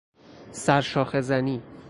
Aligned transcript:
سر 0.51 0.81
شاخه 0.81 1.21
زنی 1.21 1.61